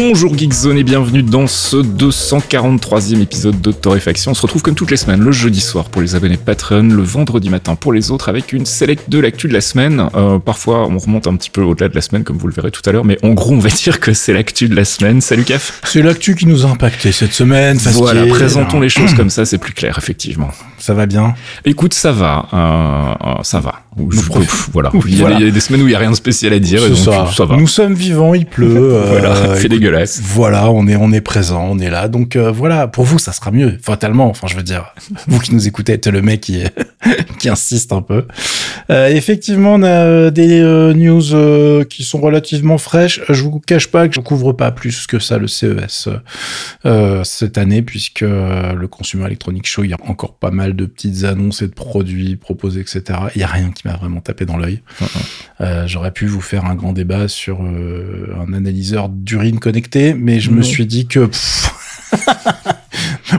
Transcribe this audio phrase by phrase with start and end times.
[0.00, 4.30] Bonjour Geekzone et bienvenue dans ce 243e épisode de Torréfaction.
[4.30, 7.02] On se retrouve comme toutes les semaines le jeudi soir pour les abonnés Patreon, le
[7.02, 10.08] vendredi matin pour les autres avec une select de l'actu de la semaine.
[10.14, 12.70] Euh, parfois on remonte un petit peu au-delà de la semaine comme vous le verrez
[12.70, 15.20] tout à l'heure, mais en gros on va dire que c'est l'actu de la semaine.
[15.20, 17.76] Salut Caf C'est l'actu qui nous a impacté cette semaine.
[17.78, 20.50] Voilà, présentons les choses comme ça, c'est plus clair effectivement.
[20.78, 23.82] Ça va bien Écoute, ça va, euh, euh, ça va.
[24.72, 24.90] voilà.
[25.06, 26.84] Il, y a, des semaines où il y a rien de spécial à dire.
[26.84, 27.26] Et donc, ça.
[27.32, 27.44] ça.
[27.44, 27.56] va.
[27.56, 29.02] Nous sommes vivants, il pleut.
[29.08, 30.20] voilà, fait dégueulasse.
[30.22, 32.08] Voilà, on est, on est présent, on est là.
[32.08, 34.28] Donc voilà, pour vous, ça sera mieux, fatalement.
[34.28, 34.94] Enfin, je veux dire,
[35.26, 36.62] vous qui nous écoutez, êtes le mec qui,
[37.38, 38.24] qui insiste un peu.
[38.90, 40.60] Euh, effectivement, on a des
[40.94, 43.20] news qui sont relativement fraîches.
[43.28, 46.08] Je vous cache pas que je couvre pas plus que ça le CES
[47.24, 51.24] cette année, puisque le Consumer Electronic Show, il y a encore pas mal de petites
[51.24, 53.02] annonces et de produits proposés, etc.
[53.34, 54.80] Il y a rien qui m'a vraiment tapé dans l'œil.
[55.60, 60.40] Euh, J'aurais pu vous faire un grand débat sur euh, un analyseur d'urine connecté, mais
[60.40, 61.28] je me suis dit que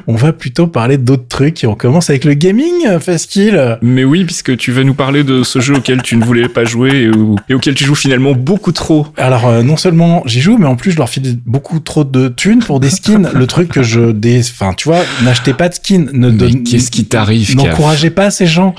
[0.08, 3.78] on va plutôt parler d'autres trucs et on commence avec le gaming, Faskill.
[3.82, 6.66] Mais oui, puisque tu vas nous parler de ce jeu auquel tu ne voulais pas
[6.66, 7.10] jouer
[7.50, 9.08] et, auquel tu joues finalement beaucoup trop.
[9.18, 12.28] Alors euh, non seulement j'y joue, mais en plus je leur file beaucoup trop de
[12.28, 13.30] thunes pour des skins.
[13.34, 16.10] le truc que je des, enfin tu vois, n'achetez pas de skins.
[16.14, 16.64] Ne donne...
[16.64, 18.76] qu'est-ce qui t'arrive N'encouragez pas ces gens.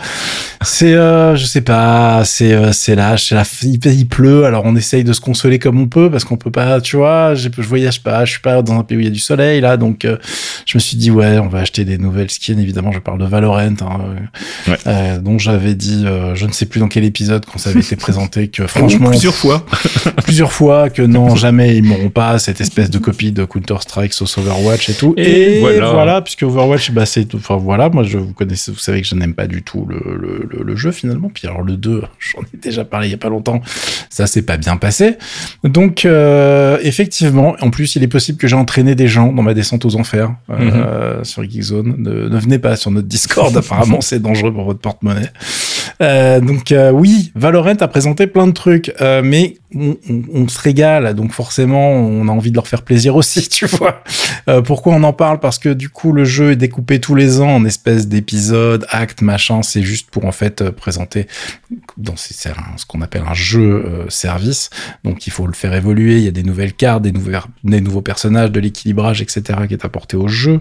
[0.62, 4.76] C'est, euh, je sais pas, c'est, euh, c'est là, c'est la, il, pleut, alors on
[4.76, 7.62] essaye de se consoler comme on peut parce qu'on peut pas, tu vois, je, je
[7.62, 9.78] voyage pas, je suis pas dans un pays où il y a du soleil là,
[9.78, 10.18] donc euh,
[10.66, 12.58] je me suis dit ouais, on va acheter des nouvelles skins.
[12.58, 14.00] Évidemment, je parle de Valorant, hein,
[14.68, 14.76] ouais.
[14.86, 17.80] euh, dont j'avais dit, euh, je ne sais plus dans quel épisode quand ça avait
[17.80, 19.64] été présenté que franchement plusieurs fois,
[20.24, 24.12] plusieurs fois que non, jamais ils m'auront pas cette espèce de copie de Counter Strike
[24.12, 25.14] sauce Overwatch et tout.
[25.16, 25.92] Et, voilà.
[25.92, 26.22] voilà.
[26.22, 29.34] puisque Overwatch, bah c'est, enfin voilà, moi je vous connaissez, vous savez que je n'aime
[29.34, 31.30] pas du tout le, le le, jeu finalement.
[31.32, 33.60] Puis alors le 2, j'en ai déjà parlé il y a pas longtemps,
[34.08, 35.16] ça s'est pas bien passé.
[35.64, 39.54] Donc euh, effectivement, en plus il est possible que j'ai entraîné des gens dans ma
[39.54, 40.34] descente aux enfers
[40.90, 41.96] euh, sur Geekzone.
[41.98, 45.30] Ne, ne venez pas sur notre Discord, apparemment c'est dangereux pour votre porte-monnaie.
[46.02, 50.58] Euh, donc euh, oui, Valorant a présenté plein de trucs, mais on, on, on, se
[50.58, 54.02] régale, donc forcément on a envie de leur faire plaisir aussi, tu vois.
[54.64, 55.38] Pourquoi on en parle?
[55.38, 59.22] Parce que du coup le jeu est découpé tous les ans en espèces d'épisodes, actes,
[59.22, 59.62] machin.
[59.62, 61.26] C'est juste pour en fait présenter
[61.96, 64.70] dans ce qu'on appelle un jeu service.
[65.04, 66.16] Donc il faut le faire évoluer.
[66.16, 67.12] Il y a des nouvelles cartes, des
[67.80, 69.60] nouveaux personnages, de l'équilibrage, etc.
[69.68, 70.60] qui est apporté au jeu,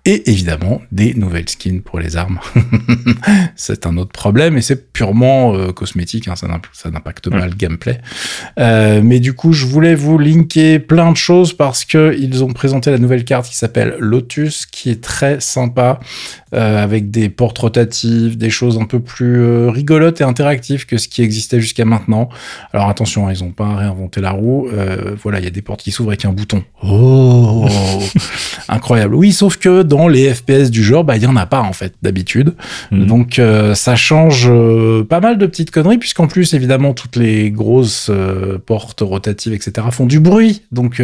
[0.03, 2.39] et évidemment des nouvelles skins pour les armes.
[3.55, 6.27] c'est un autre problème et c'est purement euh, cosmétique.
[6.27, 8.01] Hein, ça n'impacte pas le gameplay.
[8.59, 12.51] Euh, mais du coup, je voulais vous linker plein de choses parce que ils ont
[12.51, 15.99] présenté la nouvelle carte qui s'appelle Lotus, qui est très sympa,
[16.55, 21.07] euh, avec des portes rotatives, des choses un peu plus rigolotes et interactives que ce
[21.07, 22.29] qui existait jusqu'à maintenant.
[22.73, 24.67] Alors attention, hein, ils n'ont pas réinventé la roue.
[25.21, 26.63] Voilà, il y a des portes qui s'ouvrent avec un bouton.
[26.83, 27.67] Oh,
[28.67, 29.13] incroyable.
[29.13, 31.73] Oui, sauf que dans les FPS du genre, bah il y en a pas en
[31.73, 32.53] fait d'habitude.
[32.91, 33.05] Mmh.
[33.07, 37.51] Donc euh, ça change euh, pas mal de petites conneries puisqu'en plus évidemment toutes les
[37.51, 40.61] grosses euh, portes rotatives etc font du bruit.
[40.71, 41.03] Donc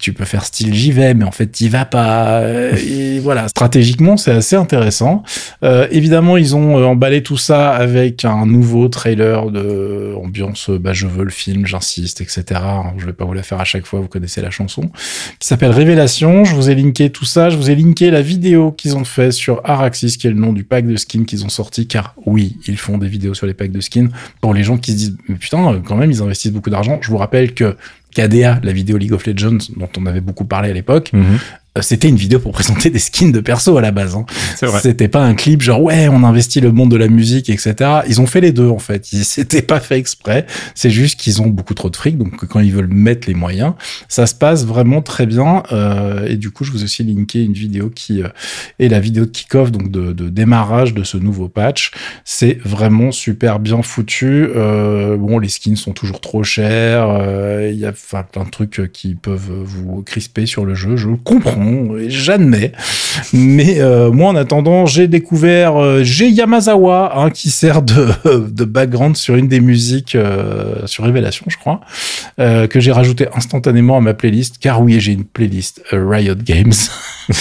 [0.00, 2.42] tu peux faire style j'y vais, mais en fait t'y vas pas.
[2.76, 5.22] Et voilà, stratégiquement c'est assez intéressant.
[5.62, 10.70] Euh, évidemment, ils ont euh, emballé tout ça avec un nouveau trailer de ambiance.
[10.70, 12.60] Bah, je veux le film, j'insiste, etc.
[12.98, 14.90] Je vais pas vous la faire à chaque fois, vous connaissez la chanson,
[15.38, 16.44] qui s'appelle Révélation.
[16.44, 17.50] Je vous ai linké tout ça.
[17.50, 20.52] Je vous ai linké la vidéo qu'ils ont fait sur Araxis, qui est le nom
[20.52, 21.86] du pack de skins qu'ils ont sorti.
[21.86, 24.10] Car oui, ils font des vidéos sur les packs de skins
[24.40, 26.98] pour les gens qui se disent mais putain, quand même, ils investissent beaucoup d'argent.
[27.02, 27.76] Je vous rappelle que
[28.14, 31.38] KDA, la vidéo League of Legends dont on avait beaucoup parlé à l'époque, -hmm.
[31.78, 34.16] Euh, c'était une vidéo pour présenter des skins de perso à la base.
[34.16, 34.26] Hein.
[34.82, 37.74] C'était pas un clip genre ouais on investit le monde de la musique etc.
[38.08, 39.06] Ils ont fait les deux en fait.
[39.22, 40.46] C'était pas fait exprès.
[40.74, 43.74] C'est juste qu'ils ont beaucoup trop de fric donc quand ils veulent mettre les moyens,
[44.08, 45.62] ça se passe vraiment très bien.
[45.70, 48.28] Euh, et du coup je vous ai aussi linké une vidéo qui euh,
[48.78, 51.92] est la vidéo de kick-off donc de, de, démarrage de ce nouveau patch.
[52.24, 54.48] C'est vraiment super bien foutu.
[54.56, 57.08] Euh, bon les skins sont toujours trop chers.
[57.08, 60.96] Euh, il y a plein de trucs qui peuvent vous crisper sur le jeu.
[60.96, 61.59] Je comprends
[62.08, 62.72] j'admets.
[63.32, 69.16] Mais euh, moi, en attendant, j'ai découvert euh, j'ai Yamazawa, hein, qui sert de, background
[69.16, 71.80] sur une des musiques euh, sur Révélation, je crois,
[72.38, 76.72] euh, que j'ai rajouté instantanément à ma playlist, car oui, j'ai une playlist Riot Games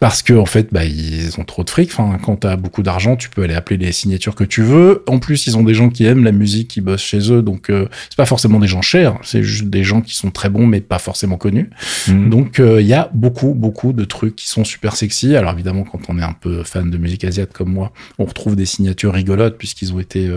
[0.00, 1.90] parce que en fait, bah, ils ont trop de fric.
[1.92, 5.02] Enfin, quand t'as beaucoup d'argent, tu peux aller appeler les signatures que tu veux.
[5.08, 7.70] En plus, ils ont des gens qui aiment la musique, qui bossent chez eux, donc
[7.70, 10.66] euh, c'est pas forcément des gens chers, c'est juste des gens qui sont très bons,
[10.66, 11.70] mais pas forcément connus.
[12.06, 12.30] Mhm.
[12.30, 15.34] Donc, euh, il y a beaucoup, beaucoup de trucs qui sont super sexy.
[15.34, 18.56] Alors évidemment, quand on est un peu fan de musique asiatique comme moi, on retrouve
[18.56, 20.28] des signatures rigolotes puisqu'ils ont été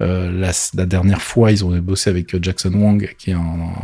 [0.00, 3.38] euh, la, la, dernière fois, ils ont bossé avec Jackson Wang, qui est un,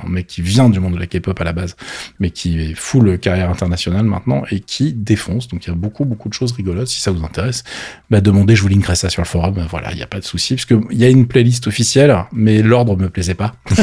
[0.04, 1.76] un mec qui vient du monde de la K-pop à la base,
[2.18, 4.92] mais qui est full carrière internationale maintenant et qui
[5.28, 6.88] Donc il y a beaucoup, beaucoup de choses rigolotes.
[6.88, 7.64] Si ça vous intéresse,
[8.10, 9.64] bah, demandez, je vous linkerai ça sur le forum.
[9.70, 12.62] Voilà, il n'y a pas de souci, parce qu'il y a une playlist officielle, mais
[12.62, 13.54] l'ordre me plaisait pas.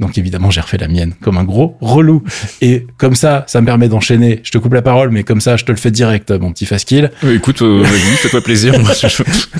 [0.00, 2.22] Donc évidemment, j'ai refait la mienne comme un gros relou.
[2.60, 4.40] Et comme ça, ça me permet d'enchaîner.
[4.42, 6.66] Je te coupe la parole, mais comme ça, je te le fais direct, mon petit
[6.66, 7.10] Faskill.
[7.22, 8.74] Euh, écoute, euh, vas-y, fais-toi plaisir.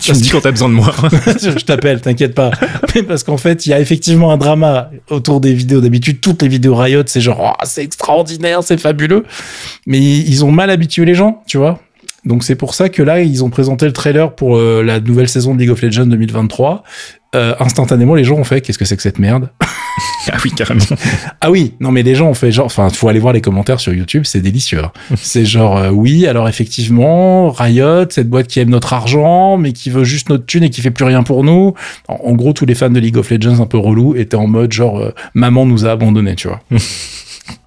[0.01, 0.93] tu me dis quand t'as besoin de moi.
[1.41, 2.51] je t'appelle, t'inquiète pas.
[2.95, 5.81] Mais parce qu'en fait, il y a effectivement un drama autour des vidéos.
[5.81, 9.25] D'habitude, toutes les vidéos Riot, c'est genre, oh, c'est extraordinaire, c'est fabuleux.
[9.87, 11.81] Mais ils ont mal habitué les gens, tu vois.
[12.25, 15.29] Donc c'est pour ça que là, ils ont présenté le trailer pour euh, la nouvelle
[15.29, 16.83] saison de League of Legends 2023
[17.35, 19.51] euh, instantanément, les gens ont fait qu'est-ce que c'est que cette merde
[20.33, 20.85] Ah oui, carrément.
[21.41, 23.81] ah oui, non mais les gens ont fait genre, enfin, faut aller voir les commentaires
[23.81, 24.83] sur YouTube, c'est délicieux.
[24.83, 24.93] Hein.
[25.17, 29.91] c'est genre, euh, oui, alors effectivement, Riot, cette boîte qui aime notre argent, mais qui
[29.91, 31.75] veut juste notre thune et qui fait plus rien pour nous.
[32.09, 34.73] En, gros, tous les fans de League of Legends un peu relous étaient en mode
[34.73, 36.61] genre, euh, maman nous a abandonnés, tu vois.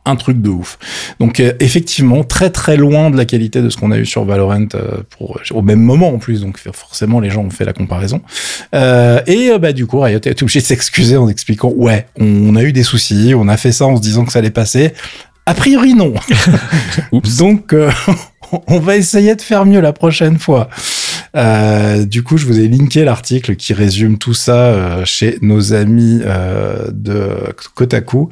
[0.06, 0.77] un truc de ouf.
[1.19, 4.24] Donc euh, effectivement, très très loin de la qualité de ce qu'on a eu sur
[4.25, 7.74] Valorant euh, pour, au même moment en plus, donc forcément les gens ont fait la
[7.74, 8.21] comparaison.
[8.74, 12.63] Euh, et bah du coup, Riot est obligé de s'excuser en expliquant ouais, on, a
[12.63, 14.94] eu des soucis, on a fait ça en se disant que ça allait passer.
[15.45, 16.13] A priori non.
[17.39, 17.75] donc
[18.68, 20.69] on va essayer de faire mieux la prochaine fois.
[21.35, 25.73] Euh, du coup, je vous ai linké l'article qui résume tout ça euh, chez nos
[25.73, 27.29] amis euh, de
[27.75, 28.29] Kotaku.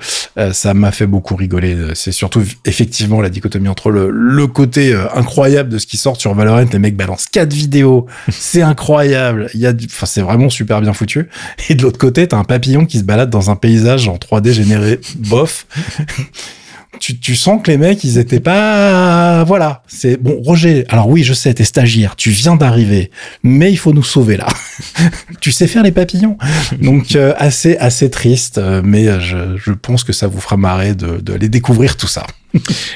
[0.51, 1.75] ça m'a fait beaucoup rigoler.
[1.93, 6.33] C'est surtout effectivement la dichotomie entre le, le côté incroyable de ce qui sort sur
[6.33, 6.65] Valorant.
[6.71, 8.05] Les mecs balancent quatre vidéos.
[8.29, 9.49] c'est incroyable.
[9.53, 11.29] Il y a, enfin, c'est vraiment super bien foutu.
[11.69, 14.51] Et de l'autre côté, t'as un papillon qui se balade dans un paysage en 3D
[14.51, 15.67] généré bof
[16.99, 19.83] tu, tu sens que les mecs, ils étaient pas, voilà.
[19.87, 20.85] C'est bon, Roger.
[20.89, 23.11] Alors oui, je sais, t'es stagiaire, tu viens d'arriver,
[23.43, 24.47] mais il faut nous sauver là.
[25.41, 26.37] tu sais faire les papillons.
[26.81, 30.95] Donc euh, assez, assez triste, euh, mais je, je pense que ça vous fera marrer
[30.95, 32.25] de, de aller découvrir tout ça.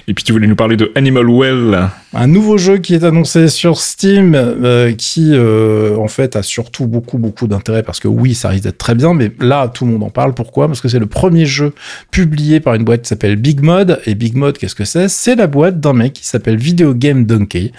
[0.08, 1.90] Et puis tu voulais nous parler de Animal Well.
[2.14, 6.88] Un nouveau jeu qui est annoncé sur Steam, euh, qui euh, en fait a surtout
[6.88, 9.92] beaucoup beaucoup d'intérêt parce que oui, ça risque d'être très bien, mais là tout le
[9.92, 10.34] monde en parle.
[10.34, 10.68] Pourquoi?
[10.68, 11.74] Parce que c'est le premier jeu
[12.10, 14.00] publié par une boîte qui s'appelle Big Mod.
[14.06, 15.08] Et Big Mod, qu'est-ce que c'est?
[15.08, 17.72] C'est la boîte d'un mec qui s'appelle Video Game Donkey.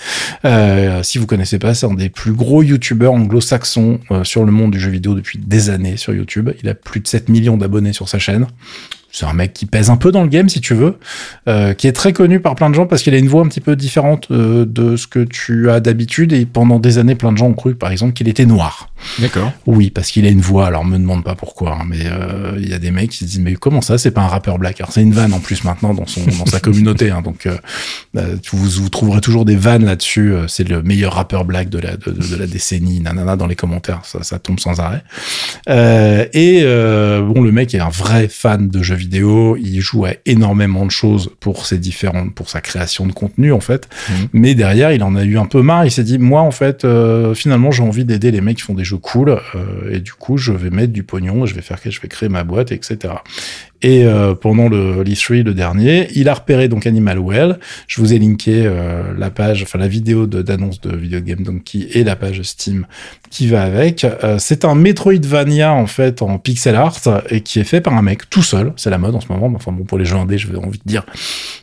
[0.44, 4.70] Euh, si vous connaissez pas, c'est un des plus gros youtubeurs anglo-saxons sur le monde
[4.70, 6.50] du jeu vidéo depuis des années sur YouTube.
[6.62, 8.46] Il a plus de 7 millions d'abonnés sur sa chaîne
[9.12, 10.98] c'est un mec qui pèse un peu dans le game si tu veux,
[11.48, 13.48] euh, qui est très connu par plein de gens parce qu'il a une voix un
[13.48, 17.32] petit peu différente euh, de ce que tu as d'habitude et pendant des années plein
[17.32, 18.90] de gens ont cru par exemple qu'il était noir.
[19.18, 19.50] D'accord.
[19.66, 22.68] Oui, parce qu'il a une voix, alors me demande pas pourquoi, hein, mais euh, il
[22.68, 24.80] y a des mecs qui se disent mais comment ça c'est pas un rappeur black?
[24.80, 27.48] Alors c'est une vanne en plus maintenant dans son dans sa communauté, hein, donc
[28.14, 30.34] vous, vous trouverez toujours des vannes là-dessus.
[30.46, 34.02] c'est le meilleur rappeur black de la de, de, la décennie, nanana dans les commentaires,
[34.04, 35.02] ça, ça tombe sans arrêt.
[35.66, 40.85] et bon le mec est un vrai fan de jeux vidéo, il joue à énormément
[40.87, 43.88] de choses pour ses différentes, pour sa création de contenu en fait.
[44.08, 44.29] Mhm.
[44.32, 45.85] Mais derrière, il en a eu un peu marre.
[45.85, 48.75] Il s'est dit, moi en fait, euh, finalement, j'ai envie d'aider les mecs qui font
[48.75, 51.78] des jeux cool, euh, et du coup, je vais mettre du pognon, je vais faire,
[51.85, 53.14] je vais créer ma boîte, etc.
[53.82, 57.58] Et euh, pendant le l'E3, le dernier, il a repéré donc Animal Well.
[57.87, 61.88] Je vous ai linké euh, la page, enfin la vidéo d'annonce de, Video Game Donkey
[61.92, 62.87] et la page Steam
[63.30, 64.04] qui va avec.
[64.04, 68.02] Euh, c'est un Metroidvania en fait en pixel art et qui est fait par un
[68.02, 68.72] mec tout seul.
[68.76, 69.50] C'est la mode en ce moment.
[69.54, 71.06] Enfin bon, pour les jeux indés, je vais envie de dire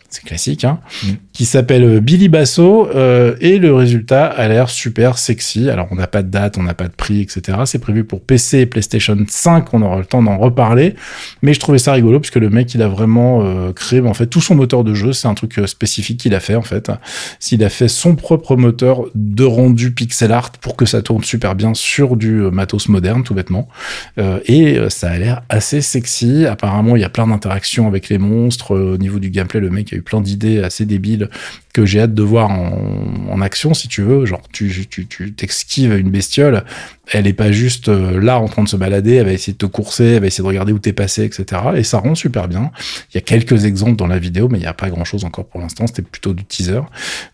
[0.10, 1.08] c'est classique, hein, mm.
[1.38, 5.70] Qui s'appelle euh, Billy Basso, euh, et le résultat a l'air super sexy.
[5.70, 7.60] Alors, on n'a pas de date, on n'a pas de prix, etc.
[7.66, 10.96] C'est prévu pour PC et PlayStation 5, on aura le temps d'en reparler.
[11.44, 14.26] Mais je trouvais ça rigolo, puisque le mec, il a vraiment euh, créé, en fait,
[14.26, 16.92] tout son moteur de jeu, c'est un truc spécifique qu'il a fait, en fait.
[17.40, 21.54] S'il a fait son propre moteur de rendu pixel art pour que ça tourne super
[21.54, 23.68] bien sur du matos moderne, tout bêtement.
[24.18, 26.48] et ça a l'air assez sexy.
[26.48, 28.76] Apparemment, il y a plein d'interactions avec les monstres.
[28.76, 31.27] Au niveau du gameplay, le mec a eu plein d'idées assez débiles
[31.74, 34.26] que j'ai hâte de voir en, action, si tu veux.
[34.26, 36.64] Genre, tu, tu, t'esquives une bestiole,
[37.12, 39.60] elle est pas juste euh, là en train de se balader, elle va essayer de
[39.60, 41.62] te courser, elle va essayer de regarder où t'es passé, etc.
[41.76, 42.72] Et ça rend super bien.
[43.14, 45.24] Il y a quelques exemples dans la vidéo, mais il n'y a pas grand chose
[45.24, 45.86] encore pour l'instant.
[45.86, 46.82] C'était plutôt du teaser.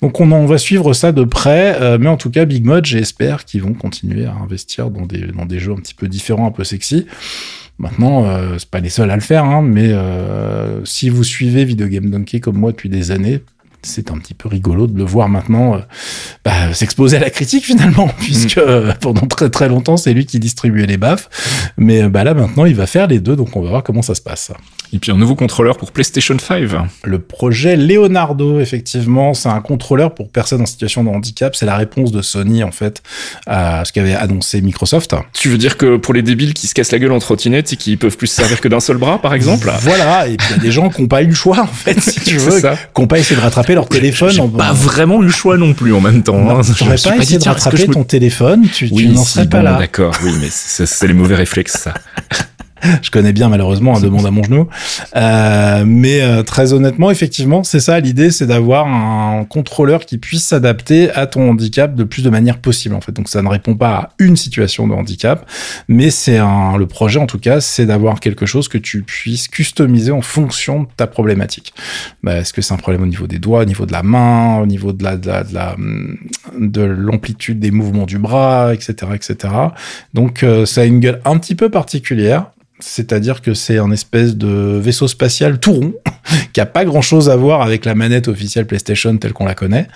[0.01, 2.85] Donc on, on va suivre ça de près, euh, mais en tout cas, Big Mod,
[2.85, 6.47] j'espère qu'ils vont continuer à investir dans des, dans des jeux un petit peu différents,
[6.47, 7.07] un peu sexy.
[7.79, 11.65] Maintenant, euh, c'est pas les seuls à le faire, hein, mais euh, si vous suivez
[11.65, 13.41] Video Game Donkey comme moi depuis des années,
[13.83, 15.79] c'est un petit peu rigolo de le voir maintenant
[16.43, 18.95] bah, s'exposer à la critique finalement, puisque mm.
[18.99, 21.29] pendant très très longtemps, c'est lui qui distribuait les baffes.
[21.77, 24.15] Mais bah, là, maintenant, il va faire les deux, donc on va voir comment ça
[24.15, 24.51] se passe.
[24.93, 26.69] Et puis un nouveau contrôleur pour PlayStation 5.
[27.03, 31.55] Le projet Leonardo, effectivement, c'est un contrôleur pour personnes en situation de handicap.
[31.55, 33.01] C'est la réponse de Sony, en fait,
[33.47, 35.15] à ce qu'avait annoncé Microsoft.
[35.33, 37.75] Tu veux dire que pour les débiles qui se cassent la gueule en trottinette et
[37.75, 39.71] qui peuvent plus se servir que d'un seul bras, par exemple?
[39.81, 41.67] Voilà, et puis il y a des gens qui n'ont pas eu le choix, en
[41.67, 44.29] fait, si tu veux, qui n'ont pas essayé de rattraper leur téléphone.
[44.29, 46.49] J'ai pas vraiment eu le choix non plus en même temps.
[46.49, 46.61] Hein.
[46.61, 49.77] Tu n'aurais pas, essayé de rattraper ton téléphone, tu, n'en serais pas là.
[49.77, 51.93] D'accord, oui, mais c'est les mauvais réflexes, ça.
[53.01, 54.67] je connais bien malheureusement un demande à mon genou.
[55.15, 60.43] Euh, mais euh, très honnêtement, effectivement, c'est ça l'idée, c'est d'avoir un contrôleur qui puisse
[60.43, 63.11] s'adapter à ton handicap de plus de manière possible en fait.
[63.11, 65.49] Donc ça ne répond pas à une situation de handicap,
[65.87, 69.47] mais c'est un le projet en tout cas, c'est d'avoir quelque chose que tu puisses
[69.47, 71.73] customiser en fonction de ta problématique.
[72.23, 74.59] Bah, Est-ce que c'est un problème au niveau des doigts, au niveau de la main,
[74.59, 79.53] au niveau de la de la de de l'amplitude des mouvements du bras, etc., etc.
[80.13, 82.51] Donc euh, ça a une gueule un petit peu particulière
[82.85, 85.93] c'est-à-dire que c'est un espèce de vaisseau spatial tout rond
[86.53, 89.87] qui a pas grand-chose à voir avec la manette officielle PlayStation telle qu'on la connaît,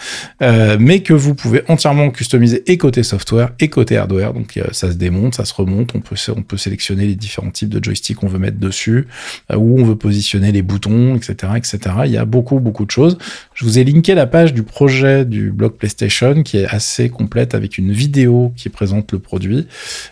[0.42, 4.34] euh, mais que vous pouvez entièrement customiser et côté software et côté hardware.
[4.34, 7.52] Donc euh, ça se démonte, ça se remonte, on peut on peut sélectionner les différents
[7.52, 9.08] types de joysticks qu'on veut mettre dessus,
[9.52, 11.80] euh, où on veut positionner les boutons, etc., etc.
[12.06, 13.18] Il y a beaucoup beaucoup de choses.
[13.54, 17.56] Je vous ai linké la page du projet du blog PlayStation qui est assez complète
[17.56, 19.68] avec une vidéo qui présente le produit.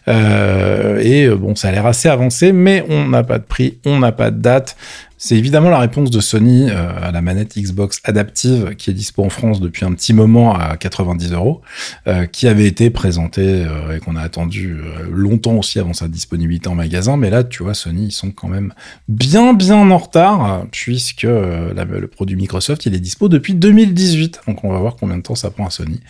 [0.08, 4.12] et bon, ça a l'air assez avancé, mais on n'a pas de prix, on n'a
[4.12, 4.76] pas de date.
[5.18, 9.24] C'est évidemment la réponse de Sony euh, à la manette Xbox adaptive qui est dispo
[9.24, 11.62] en France depuis un petit moment à 90 euros,
[12.08, 14.78] euh, qui avait été présentée euh, et qu'on a attendu
[15.10, 17.16] longtemps aussi avant sa disponibilité en magasin.
[17.16, 18.74] Mais là, tu vois, Sony, ils sont quand même
[19.08, 24.42] bien, bien en retard puisque le produit Microsoft, il est dispo depuis 2018.
[24.48, 26.02] Donc on va voir combien de temps ça prend à Sony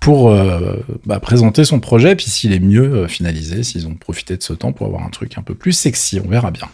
[0.00, 0.34] pour
[1.06, 4.72] bah, présenter son projet, puis s'il est mieux finalisé, s'ils ont profité de ce temps
[4.72, 6.20] pour avoir un truc un peu plus sexy.
[6.24, 6.68] On verra bien.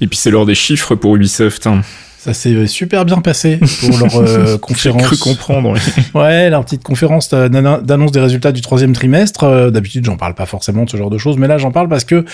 [0.00, 1.66] Et puis c'est l'heure des chiffres pour Ubisoft.
[1.66, 1.84] Hein.
[2.24, 5.02] Ça s'est super bien passé pour leur euh, conférence.
[5.02, 5.74] J'ai cru comprendre.
[6.14, 9.42] ouais, leur petite conférence d'annonce des résultats du troisième trimestre.
[9.42, 11.88] Euh, d'habitude, j'en parle pas forcément de ce genre de choses, mais là, j'en parle
[11.88, 12.24] parce que,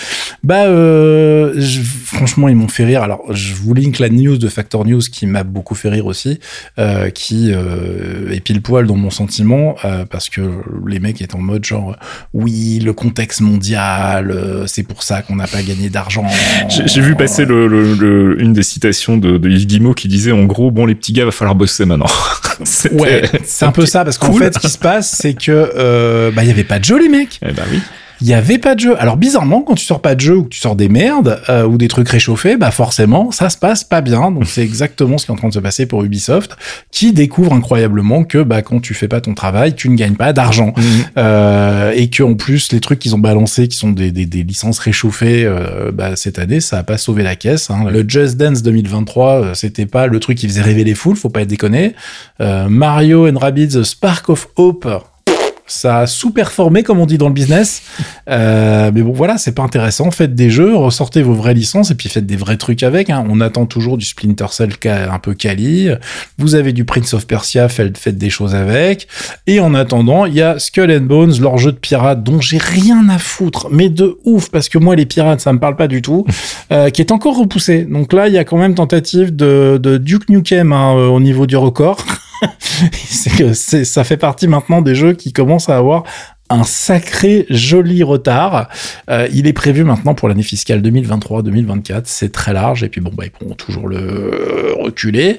[0.43, 1.59] bah, euh,
[2.05, 3.01] franchement, ils m'ont fait rire.
[3.01, 6.39] Alors, je vous link la news de Factor News qui m'a beaucoup fait rire aussi,
[6.77, 9.75] euh, qui euh, est pile poil dans mon sentiment
[10.11, 10.41] parce que
[10.85, 11.95] les mecs étaient en mode genre,
[12.35, 16.27] oui, le contexte mondial, c'est pour ça qu'on n'a pas gagné d'argent.
[16.69, 20.71] J'ai vu passer le, le, une des citations de, de Yves qui disait en gros
[20.71, 22.07] bon les petits gars va falloir bosser maintenant.
[22.91, 26.31] ouais, c'est un peu ça parce qu'en fait ce qui se passe c'est que euh,
[26.31, 27.39] bah il y avait pas de jeu les mecs.
[27.45, 27.79] Eh bah oui
[28.21, 28.95] il y avait pas de jeu.
[28.99, 31.65] Alors bizarrement, quand tu sors pas de jeu ou que tu sors des merdes euh,
[31.65, 34.31] ou des trucs réchauffés, bah forcément, ça se passe pas bien.
[34.31, 36.57] Donc c'est exactement ce qui est en train de se passer pour Ubisoft,
[36.91, 40.33] qui découvre incroyablement que bah quand tu fais pas ton travail, tu ne gagnes pas
[40.33, 40.81] d'argent mmh.
[41.17, 44.43] euh, et que en plus les trucs qu'ils ont balancés, qui sont des, des, des
[44.43, 47.69] licences réchauffées, euh, bah, cette année, ça a pas sauvé la caisse.
[47.69, 47.89] Hein.
[47.89, 51.29] Le Just Dance 2023, euh, c'était pas le truc qui faisait rêver les foules, faut
[51.29, 51.95] pas être déconné.
[52.41, 54.87] Euh, Mario and Rabbids Spark of Hope
[55.69, 57.83] ça a sous-performé, comme on dit dans le business.
[58.29, 60.11] Euh, mais bon, voilà, c'est pas intéressant.
[60.11, 63.09] Faites des jeux, ressortez vos vraies licences et puis faites des vrais trucs avec.
[63.09, 63.25] Hein.
[63.29, 65.89] On attend toujours du Splinter Cell un peu quali.
[66.37, 69.07] Vous avez du Prince of Persia, faites, faites des choses avec.
[69.47, 72.57] Et en attendant, il y a Skull and Bones, leur jeu de pirates dont j'ai
[72.57, 75.87] rien à foutre, mais de ouf, parce que moi, les pirates, ça me parle pas
[75.87, 76.25] du tout,
[76.71, 77.83] euh, qui est encore repoussé.
[77.83, 81.45] Donc là, il y a quand même tentative de, de Duke Nukem hein, au niveau
[81.45, 82.05] du record.
[82.93, 86.03] c'est que ça fait partie maintenant des jeux qui commencent à avoir
[86.49, 88.69] un sacré joli retard.
[89.09, 92.01] Euh, il est prévu maintenant pour l'année fiscale 2023-2024.
[92.05, 95.37] C'est très large et puis bon, bah, ils pourront toujours le reculer.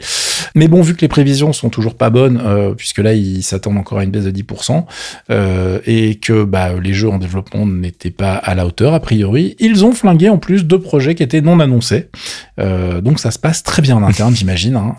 [0.54, 3.78] Mais bon, vu que les prévisions sont toujours pas bonnes, euh, puisque là, ils s'attendent
[3.78, 4.84] encore à une baisse de 10%,
[5.30, 9.56] euh, et que bah, les jeux en développement n'étaient pas à la hauteur, a priori,
[9.58, 12.08] ils ont flingué en plus deux projets qui étaient non annoncés.
[13.02, 14.76] Donc ça se passe très bien en interne, j'imagine.
[14.76, 14.94] Hein.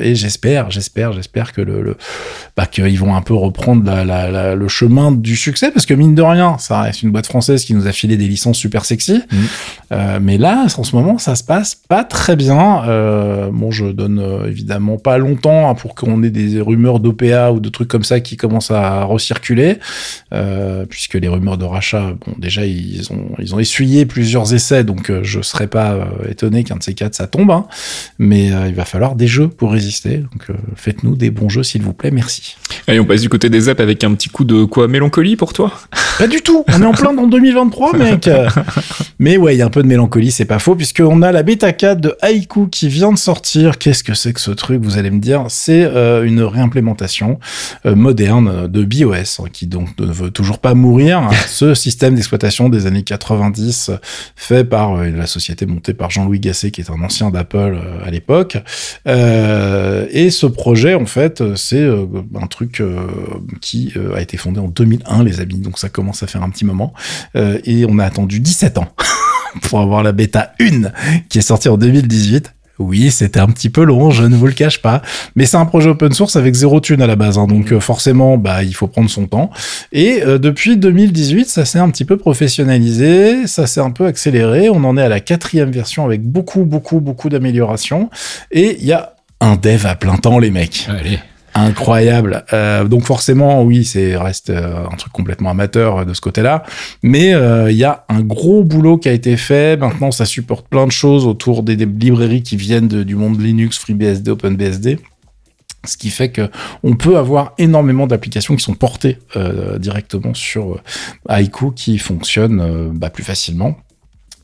[0.00, 1.96] Et j'espère, j'espère, j'espère que le,
[2.56, 3.90] bah, qu'ils vont un peu reprendre
[4.54, 7.74] le chemin du succès, parce que mine de rien, ça reste une boîte française qui
[7.74, 9.22] nous a filé des licences super sexy.
[9.30, 9.36] Mmh.
[9.92, 12.84] Euh, mais là, en ce moment, ça se passe pas très bien.
[12.86, 17.52] Euh, bon, je donne euh, évidemment pas longtemps hein, pour qu'on ait des rumeurs d'OPA
[17.52, 19.78] ou de trucs comme ça qui commencent à recirculer,
[20.32, 24.84] euh, puisque les rumeurs de rachat, bon, déjà ils ont ils ont essuyé plusieurs essais,
[24.84, 27.50] donc euh, je serais pas euh, étonné qu'un de ces quatre ça tombe.
[27.50, 27.66] Hein.
[28.18, 30.18] mais il va falloir des jeux pour résister.
[30.18, 32.56] Donc faites-nous des bons jeux s'il vous plaît, merci.
[32.86, 35.52] Allez, on passe du côté des apps avec un petit coup de quoi mélancolie pour
[35.52, 35.72] toi?
[36.18, 36.64] Pas du tout.
[36.66, 38.28] On est en plein dans 2023, mec.
[39.20, 41.44] Mais ouais, il y a un peu de mélancolie, c'est pas faux, puisqu'on a la
[41.44, 43.78] bêta 4 de Haiku qui vient de sortir.
[43.78, 45.44] Qu'est-ce que c'est que ce truc, vous allez me dire?
[45.48, 47.38] C'est euh, une réimplémentation
[47.86, 51.18] euh, moderne de BIOS, hein, qui donc ne veut toujours pas mourir.
[51.18, 51.30] Hein.
[51.46, 53.92] ce système d'exploitation des années 90
[54.34, 58.10] fait par euh, la société montée par Jean-Louis Gasset, qui est un ancien d'Apple à
[58.10, 58.56] l'époque.
[59.06, 62.82] et ce projet, en fait, c'est un truc
[63.60, 65.58] qui a été fondé en 2001, les amis.
[65.58, 66.92] Donc ça commence à faire un petit moment.
[67.34, 68.88] et on a attendu 17 ans
[69.62, 70.90] pour avoir la bêta 1
[71.28, 72.54] qui est sortie en 2018.
[72.78, 75.02] Oui, c'était un petit peu long, je ne vous le cache pas,
[75.34, 77.80] mais c'est un projet open source avec zéro thune à la base, hein, donc euh,
[77.80, 79.50] forcément, bah, il faut prendre son temps.
[79.90, 84.70] Et euh, depuis 2018, ça s'est un petit peu professionnalisé, ça s'est un peu accéléré.
[84.70, 88.10] On en est à la quatrième version avec beaucoup, beaucoup, beaucoup d'améliorations,
[88.52, 90.86] et il y a un dev à plein temps, les mecs.
[90.88, 91.18] Allez
[91.60, 92.44] incroyable.
[92.52, 96.64] Euh, donc forcément, oui, c'est reste euh, un truc complètement amateur euh, de ce côté-là,
[97.02, 97.28] mais
[97.70, 99.78] il y a un gros boulot qui a été fait.
[99.78, 104.30] Maintenant, ça supporte plein de choses autour des, librairies qui viennent du monde Linux, FreeBSD,
[104.30, 104.98] OpenBSD.
[105.84, 106.50] Ce qui fait que
[106.82, 109.18] on peut avoir énormément d'applications qui sont portées
[109.78, 110.82] directement sur
[111.28, 113.76] Haiku qui fonctionnent bah, plus facilement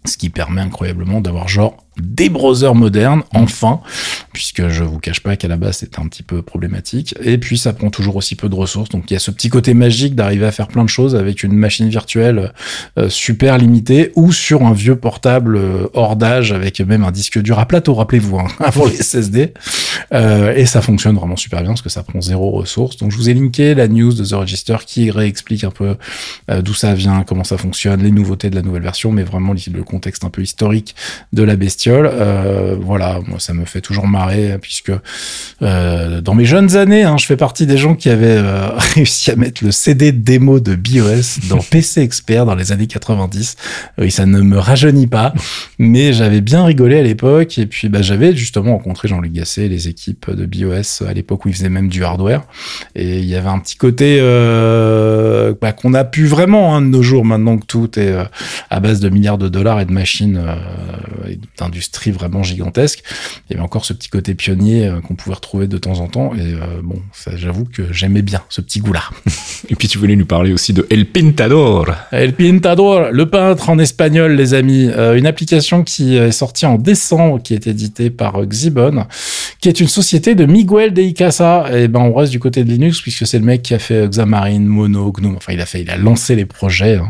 [0.04, 3.80] ce qui permet incroyablement d'avoir genre des browsers modernes, enfin,
[4.32, 7.14] puisque je vous cache pas qu'à la base c'était un petit peu problématique.
[7.22, 9.48] Et puis ça prend toujours aussi peu de ressources, donc il y a ce petit
[9.48, 12.52] côté magique d'arriver à faire plein de choses avec une machine virtuelle
[12.98, 17.40] euh, super limitée ou sur un vieux portable euh, hors d'âge avec même un disque
[17.40, 19.54] dur à plateau, rappelez-vous, hein, avant les SSD.
[20.12, 22.96] Euh, et ça fonctionne vraiment super bien parce que ça prend zéro ressources.
[22.96, 25.96] Donc je vous ai linké la news de The Register qui réexplique un peu
[26.62, 29.82] d'où ça vient, comment ça fonctionne, les nouveautés de la nouvelle version, mais vraiment le
[29.84, 30.94] contexte un peu historique
[31.32, 34.92] de la bestie euh, voilà, moi ça me fait toujours marrer puisque
[35.62, 39.30] euh, dans mes jeunes années, hein, je fais partie des gens qui avaient euh, réussi
[39.30, 43.56] à mettre le CD démo de BIOS dans PC Expert dans les années 90.
[43.98, 45.34] Oui, ça ne me rajeunit pas,
[45.78, 49.88] mais j'avais bien rigolé à l'époque et puis bah, j'avais justement rencontré Jean-Luc Gasset, les
[49.88, 52.42] équipes de BIOS à l'époque où ils faisaient même du hardware
[52.94, 54.20] et il y avait un petit côté
[55.60, 58.14] bah, qu'on a pu vraiment hein, de nos jours maintenant que tout est
[58.70, 60.40] à base de milliards de dollars et de machines
[61.28, 61.38] et
[61.74, 63.02] industrie vraiment gigantesque.
[63.48, 66.06] Il y avait encore ce petit côté pionnier euh, qu'on pouvait retrouver de temps en
[66.06, 66.32] temps.
[66.34, 67.02] Et euh, bon,
[67.34, 69.02] j'avoue que j'aimais bien ce petit goût-là.
[69.68, 71.86] et puis tu voulais nous parler aussi de El Pintador.
[72.12, 74.88] El Pintador, le peintre en espagnol, les amis.
[74.88, 79.06] Euh, une application qui est sortie en décembre, qui est éditée par Xibon,
[79.60, 81.66] qui est une société de Miguel de Icasa.
[81.76, 84.08] Et ben, on reste du côté de Linux puisque c'est le mec qui a fait
[84.08, 85.36] Xamarin, Mono, Gnome.
[85.36, 87.00] Enfin, il a fait, il a lancé les projets.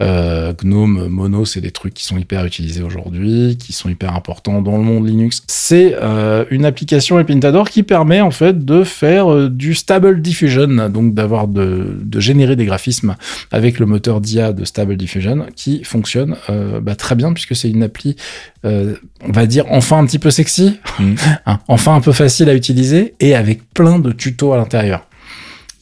[0.00, 0.52] Hein.
[0.62, 4.76] Gnome, Mono, c'est des trucs qui sont hyper utilisés aujourd'hui, qui sont hyper important dans
[4.76, 5.42] le monde Linux.
[5.46, 10.88] C'est euh, une application Epintador qui permet en fait de faire euh, du stable diffusion,
[10.88, 13.16] donc d'avoir de, de, générer des graphismes
[13.50, 17.70] avec le moteur d'IA de stable diffusion qui fonctionne euh, bah, très bien puisque c'est
[17.70, 18.16] une appli,
[18.64, 21.14] on va dire enfin un petit peu sexy, mm.
[21.46, 25.06] hein, enfin un peu facile à utiliser et avec plein de tutos à l'intérieur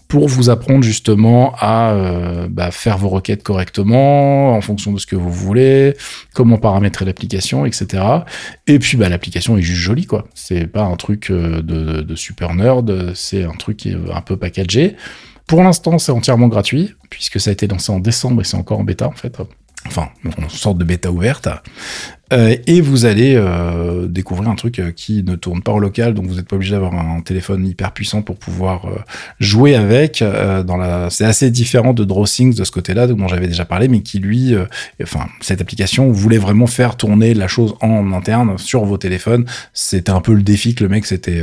[0.08, 5.06] pour vous apprendre justement à euh, bah, faire vos requêtes correctement en fonction de ce
[5.06, 5.94] que vous voulez,
[6.34, 8.02] comment paramétrer l'application, etc.
[8.66, 10.26] Et puis bah, l'application est juste jolie quoi.
[10.34, 14.36] C'est pas un truc euh, de, super nerd, c'est un truc qui est un peu
[14.36, 14.96] packagé.
[15.46, 18.80] Pour l'instant, c'est entièrement gratuit puisque ça a été lancé en décembre et c'est encore
[18.80, 19.38] en bêta en fait
[19.86, 21.48] enfin, une sorte de bêta ouverte.
[22.32, 26.14] Euh, et vous allez euh, découvrir un truc euh, qui ne tourne pas au local,
[26.14, 28.86] donc vous n'êtes pas obligé d'avoir un téléphone hyper puissant pour pouvoir
[29.40, 30.22] jouer avec.
[30.66, 34.00] dans la, c'est assez différent de DrawSync de ce côté-là, dont j'avais déjà parlé, mais
[34.00, 34.54] qui lui,
[35.02, 39.46] enfin, cette application voulait vraiment faire tourner la chose en interne sur vos téléphones.
[39.72, 41.42] C'était un peu le défi que le mec s'était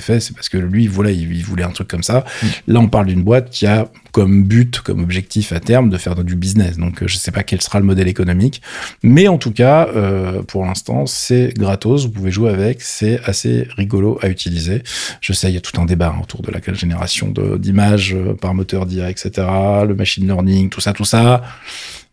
[0.00, 2.24] fait, c'est parce que lui, il voulait, il, voulait un truc comme ça.
[2.42, 2.46] Mm.
[2.68, 6.16] Là, on parle d'une boîte qui a comme but, comme objectif à terme de faire
[6.24, 6.78] du business.
[6.78, 8.60] Donc, je sais pas quel sera le modèle économique,
[9.02, 9.88] mais en tout cas.
[9.94, 10.09] Euh,
[10.46, 14.82] pour l'instant, c'est gratos, vous pouvez jouer avec, c'est assez rigolo à utiliser.
[15.20, 18.34] Je sais, il y a tout un débat hein, autour de la génération d'images euh,
[18.34, 19.30] par moteur d'IA, etc.,
[19.86, 21.42] le machine learning, tout ça, tout ça.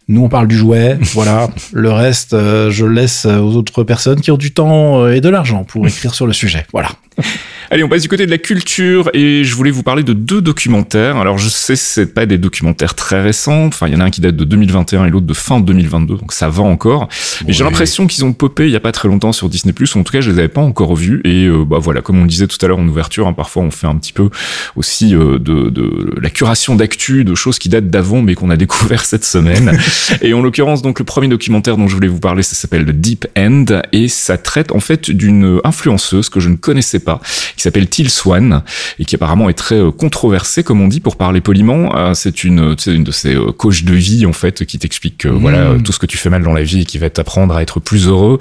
[0.08, 1.50] Nous, on parle du jouet, voilà.
[1.74, 5.64] Le reste, euh, je laisse aux autres personnes qui ont du temps et de l'argent
[5.64, 6.66] pour écrire sur le sujet.
[6.72, 6.90] Voilà.
[7.70, 10.42] Allez, on passe du côté de la culture et je voulais vous parler de deux
[10.42, 11.18] documentaires.
[11.18, 13.66] Alors, je sais, c'est pas des documentaires très récents.
[13.66, 16.16] Enfin, il y en a un qui date de 2021 et l'autre de fin 2022,
[16.16, 17.10] donc ça va encore.
[17.46, 19.74] Mais j'ai l'impression qu'ils ont popé il y a pas très longtemps sur Disney+.
[19.96, 21.20] En tout cas, je les avais pas encore vus.
[21.26, 23.64] Et euh, bah voilà, comme on le disait tout à l'heure en ouverture, hein, parfois
[23.64, 24.30] on fait un petit peu
[24.78, 28.58] aussi euh, de, de, la curation d'actu, de choses qui datent d'avant, mais qu'on a
[28.58, 29.78] découvert cette semaine.
[30.22, 32.92] et en l'occurrence, donc le premier documentaire dont je voulais vous parler, ça s'appelle The
[32.92, 37.22] Deep End et ça traite en fait d'une influenceuse que je ne connaissais pas pas,
[37.56, 38.62] qui s'appelle Till Swan
[39.00, 42.14] et qui apparemment est très controversé, comme on dit, pour parler poliment.
[42.14, 45.84] c'est une, une de ces coachs de vie en fait qui t'explique que voilà mmh.
[45.84, 47.80] tout ce que tu fais mal dans la vie et qui va t'apprendre à être
[47.80, 48.38] plus heureux.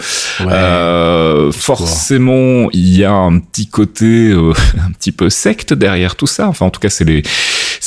[1.52, 4.32] forcément, il y a un petit côté
[4.86, 6.48] un petit peu secte derrière tout ça.
[6.48, 7.22] Enfin, en tout cas, c'est les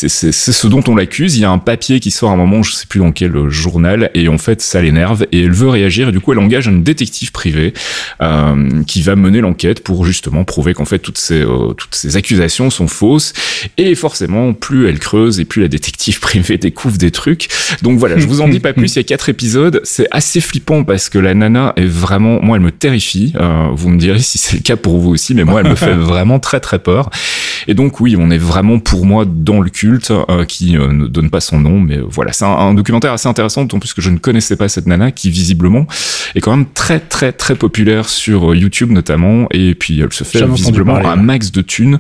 [0.08, 1.38] c'est ce dont on l'accuse.
[1.38, 3.50] Il y a un papier qui sort à un moment, je sais plus dans quel
[3.50, 6.10] journal, et en fait, ça l'énerve et elle veut réagir.
[6.10, 7.74] Et du coup, elle engage un détective privé
[8.22, 12.18] euh, qui va mener l'enquête pour justement prouver qu'en fait toutes ces euh, toutes ces
[12.18, 13.34] accusations sont fausses.
[13.78, 17.48] Et forcément, plus elle creuse et plus la détective privée découvre des trucs.
[17.82, 18.96] Donc voilà, je vous en dis pas plus.
[18.96, 19.82] Il y a quatre épisodes.
[19.84, 23.34] C'est assez flippant parce que la nana est vraiment, moi, elle me terrifie.
[23.40, 25.76] Euh, vous me direz si c'est le cas pour vous aussi, mais moi, elle me
[25.76, 27.10] fait vraiment très très peur.
[27.68, 31.08] Et donc oui, on est vraiment pour moi dans le culte euh, qui euh, ne
[31.08, 34.10] donne pas son nom, mais voilà, c'est un, documentaire assez intéressant, d'autant plus que je
[34.10, 35.86] ne connaissais pas cette nana qui visiblement
[36.36, 40.24] est quand même très très très populaire sur euh, YouTube notamment, et puis elle se
[40.24, 42.00] fait visiblement un max de thunes.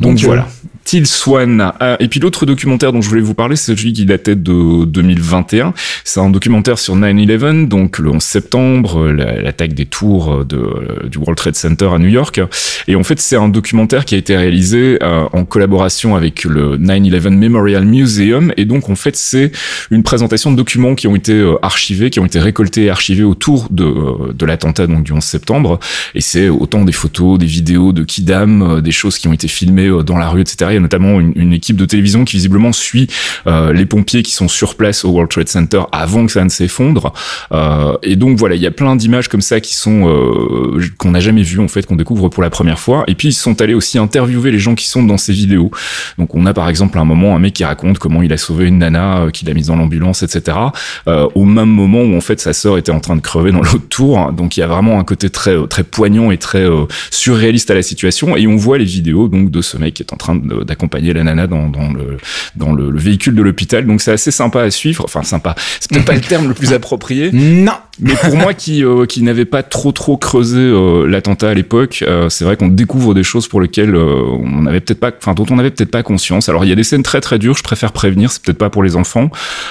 [0.00, 0.46] Donc voilà,
[0.86, 1.72] Till Swan.
[1.82, 4.84] Euh, et puis l'autre documentaire dont je voulais vous parler, c'est celui qui datait de
[4.84, 5.74] 2021.
[6.04, 11.18] C'est un documentaire sur 9-11, donc le 11 septembre, l'attaque des tours euh, euh, du
[11.18, 12.40] World Trade Center à New York.
[12.86, 17.30] Et en fait, c'est un documentaire qui a été réalisé en collaboration avec le 9-11
[17.30, 18.52] Memorial Museum.
[18.56, 19.50] Et donc, en fait, c'est
[19.90, 23.66] une présentation de documents qui ont été archivés, qui ont été récoltés et archivés autour
[23.70, 25.80] de, de l'attentat du 11 septembre.
[26.14, 29.90] Et c'est autant des photos, des vidéos de kidam, des choses qui ont été filmées
[30.04, 33.08] dans la rue, etc y a notamment une, équipe de télévision qui visiblement suit
[33.46, 36.48] euh, les pompiers qui sont sur place au World Trade Center avant que ça ne
[36.48, 37.12] s'effondre.
[37.52, 41.12] Euh, et donc voilà, il y a plein d'images comme ça qui sont euh, qu'on
[41.12, 43.04] n'a jamais vues en fait, qu'on découvre pour la première fois.
[43.06, 45.70] Et puis ils sont allés aussi interviewer les gens qui sont dans ces vidéos.
[46.18, 48.66] Donc on a par exemple un moment un mec qui raconte comment il a sauvé
[48.66, 50.58] une nana, qu'il a mise dans l'ambulance, etc.
[51.06, 53.88] au même moment où en fait sa sœur était en train de crever dans l'autre
[53.88, 54.32] tour.
[54.32, 56.66] Donc il y a vraiment un côté très très poignant et très
[57.10, 58.36] surréaliste à la situation.
[58.36, 61.12] Et on voit les vidéos donc de ce mec qui est en train de d'accompagner
[61.12, 62.18] la nana dans, dans le
[62.56, 63.86] dans le, véhicule de l'hôpital.
[63.86, 65.04] Donc c'est assez sympa à suivre.
[65.04, 67.30] Enfin sympa, c'est peut-être pas le terme le plus approprié.
[67.32, 67.72] Non.
[68.00, 72.04] Mais pour moi qui euh, qui n'avait pas trop trop creusé euh, l'attentat à l'époque,
[72.06, 75.46] euh, c'est vrai qu'on découvre des choses pour lesquelles on n'avait peut-être pas, enfin dont
[75.50, 76.48] on n'avait peut-être pas conscience.
[76.48, 77.56] Alors il y a des scènes très très dures.
[77.56, 78.30] Je préfère prévenir.
[78.30, 79.30] C'est peut-être pas pour les enfants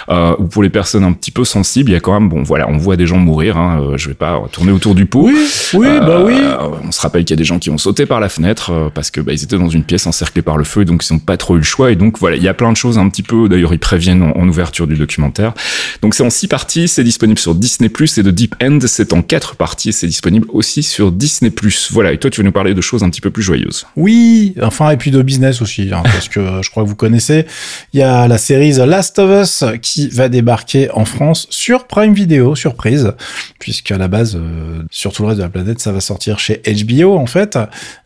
[0.09, 1.91] ou pour les personnes un petit peu sensibles.
[1.91, 3.57] Il y a quand même bon voilà, on voit des gens mourir.
[3.57, 5.25] Hein, je vais pas tourner autour du pot.
[5.25, 5.35] Oui,
[5.73, 6.35] oui, bah oui.
[6.83, 9.11] On se rappelle qu'il y a des gens qui ont sauté par la fenêtre parce
[9.11, 11.37] que bah, ils étaient dans une pièce encerclée par le feu donc ils n'ont pas
[11.37, 11.91] trop eu le choix.
[11.91, 13.49] Et donc voilà, il y a plein de choses un petit peu.
[13.49, 15.53] D'ailleurs, ils préviennent en, ouverture du documentaire.
[16.01, 19.21] Donc c'est en six parties, c'est disponible sur Disney et de Deep End, c'est en
[19.21, 21.51] quatre parties c'est disponible aussi sur Disney
[21.91, 22.11] Voilà.
[22.11, 24.89] Et toi, tu veux nous parler de choses un petit peu plus joyeuses Oui, enfin
[24.91, 27.45] et puis de business aussi, hein, parce que je crois que vous connaissez.
[27.93, 31.87] Il y a la série The Last of Us qui va débarquer en France sur
[31.87, 33.13] Prime Video, surprise,
[33.59, 36.61] puisqu'à la base, euh, sur tout le reste de la planète, ça va sortir chez
[36.65, 37.57] HBO en fait.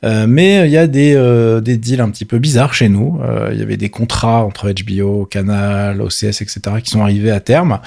[0.03, 3.19] Euh, mais il y a des, euh, des deals un petit peu bizarre chez nous.
[3.51, 6.61] Il y avait des contrats entre HBO, Canal, OCS, etc.
[6.83, 7.79] qui sont arrivés à terme.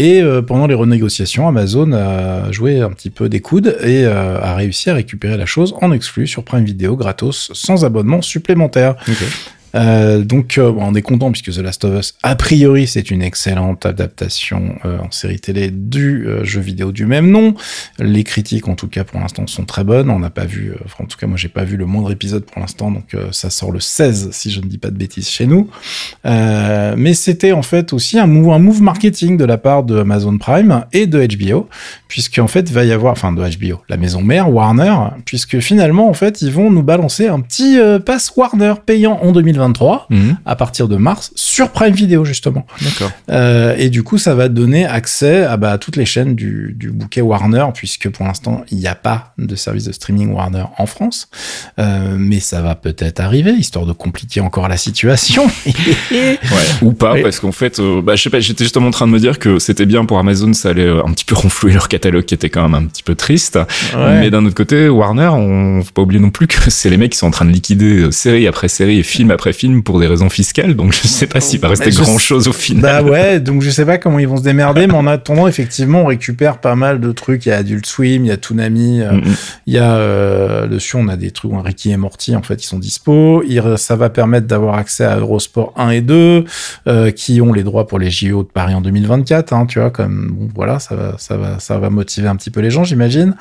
[0.00, 4.40] Et euh, pendant les renégociations, Amazon a joué un petit peu des coudes et euh,
[4.40, 8.96] a réussi à récupérer la chose en exclu sur Prime Video gratos sans abonnement supplémentaire.
[9.74, 13.22] Euh, donc euh, on est content puisque The Last of Us, a priori, c'est une
[13.22, 17.54] excellente adaptation euh, en série télé du jeu vidéo du même nom.
[17.98, 20.10] Les critiques, en tout cas pour l'instant, sont très bonnes.
[20.10, 22.60] On n'a pas vu, en tout cas moi j'ai pas vu le moindre épisode pour
[22.60, 25.68] l'instant, donc ça sort le 16 si je ne dis pas de bêtises chez nous.
[26.24, 31.06] mais c'était en fait aussi un move, marketing de la part de Amazon Prime et
[31.06, 31.68] de HBO,
[32.08, 36.14] puisqu'en fait va y avoir, enfin de HBO, la maison mère Warner, puisque finalement en
[36.14, 39.59] fait ils vont nous balancer un petit pass Warner payant en 2020
[40.10, 40.38] Mhm.
[40.46, 42.66] à partir de mars sur Prime Video justement.
[42.82, 43.10] D'accord.
[43.30, 46.90] Euh, et du coup, ça va donner accès à, bah, toutes les chaînes du, du,
[46.90, 50.86] bouquet Warner, puisque pour l'instant, il n'y a pas de service de streaming Warner en
[50.86, 51.28] France.
[51.78, 55.46] Euh, mais ça va peut-être arriver, histoire de compliquer encore la situation.
[56.10, 56.38] ouais,
[56.82, 59.12] ou pas, parce qu'en fait, euh, bah, je sais pas, j'étais justement en train de
[59.12, 62.24] me dire que c'était bien pour Amazon, ça allait un petit peu renflouer leur catalogue
[62.24, 63.58] qui était quand même un petit peu triste.
[63.96, 67.12] Mais d'un autre côté, Warner, on faut pas oublier non plus que c'est les mecs
[67.12, 70.06] qui sont en train de liquider série après série et film après film pour des
[70.06, 73.04] raisons fiscales, donc je sais pas s'il va rester grand chose au final.
[73.04, 76.02] Bah ouais, donc je sais pas comment ils vont se démerder, mais en attendant, effectivement,
[76.02, 77.46] on récupère pas mal de trucs.
[77.46, 79.20] Il y a Adult Swim, il y a Toonami, euh,
[79.66, 82.62] il y a euh, dessus, on a des trucs, un Ricky et Morty, en fait,
[82.62, 83.42] ils sont dispo.
[83.76, 86.44] ça va permettre d'avoir accès à Eurosport 1 et 2,
[86.86, 89.90] euh, qui ont les droits pour les JO de Paris en 2024, hein, tu vois,
[89.90, 92.84] comme, bon, voilà, ça va, ça va, ça va motiver un petit peu les gens,
[92.84, 93.34] j'imagine.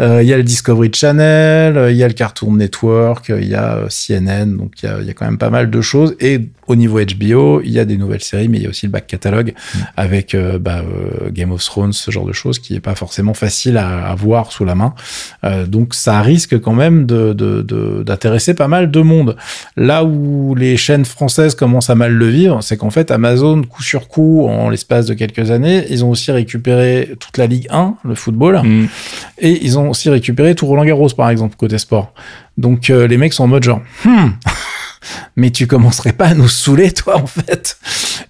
[0.00, 3.86] Il y a le Discovery Channel, il y a le Cartoon Network, il y a
[3.88, 6.14] CNN, donc il y a, il y a quand même pas pas mal de choses.
[6.20, 8.84] Et au niveau HBO, il y a des nouvelles séries, mais il y a aussi
[8.84, 9.78] le back catalogue mm.
[9.96, 13.32] avec euh, bah, euh, Game of Thrones, ce genre de choses qui est pas forcément
[13.32, 14.94] facile à, à voir sous la main.
[15.44, 19.36] Euh, donc ça risque quand même d'intéresser de, de, pas mal de monde.
[19.78, 23.82] Là où les chaînes françaises commencent à mal le vivre, c'est qu'en fait Amazon, coup
[23.82, 27.94] sur coup, en l'espace de quelques années, ils ont aussi récupéré toute la Ligue 1,
[28.04, 28.88] le football, mm.
[29.38, 32.12] et ils ont aussi récupéré tout Roland Garros par exemple côté sport.
[32.58, 34.30] Donc les mecs sont en mode genre, hmm,
[35.36, 37.78] mais tu commencerais pas à nous saouler, toi, en fait.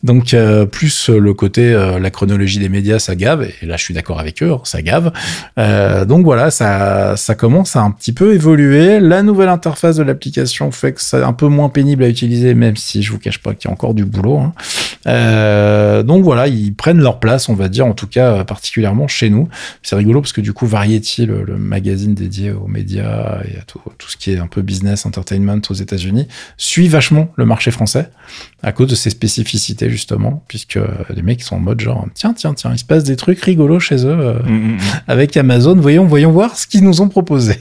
[0.02, 3.84] Donc, euh, plus le côté, euh, la chronologie des médias, ça gave, et là, je
[3.84, 5.12] suis d'accord avec eux, ça gave.
[5.58, 9.00] Euh, donc voilà, ça, ça commence à un petit peu évoluer.
[9.00, 12.76] La nouvelle interface de l'application fait que c'est un peu moins pénible à utiliser, même
[12.76, 14.38] si je vous cache pas qu'il y a encore du boulot.
[14.38, 16.02] Hein.
[16.04, 19.48] donc voilà, ils prennent leur place, on va dire, en tout cas, particulièrement chez nous.
[19.82, 23.80] C'est rigolo parce que du coup, Variety, le, magazine dédié aux médias et à tout,
[24.06, 26.28] ce qui est un peu business, entertainment aux États-Unis,
[26.68, 28.10] suit vachement le marché français
[28.62, 30.78] à cause de ses spécificités justement, puisque
[31.14, 33.80] les mecs sont en mode genre tiens tiens tiens, il se passe des trucs rigolos
[33.80, 34.78] chez eux euh, mm, mm, mm.
[35.06, 35.76] avec Amazon.
[35.76, 37.54] Voyons voyons voir ce qu'ils nous ont proposé.